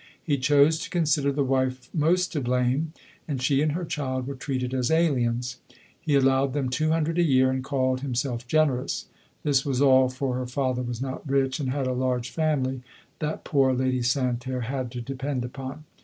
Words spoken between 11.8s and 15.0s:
a large family) that poor Lady Santerre had